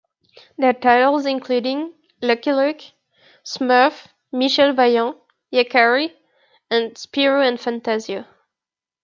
Their 0.57 0.73
titles 0.73 1.27
including 1.27 1.93
"Lucky 2.23 2.51
Luke", 2.51 2.81
"Smurf", 3.43 4.07
"Michel 4.31 4.73
Vaillant", 4.73 5.15
"Yakari", 5.53 6.11
and 6.71 6.95
"Spirou 6.95 7.47
and 7.47 7.59
Fantasio". 7.59 8.25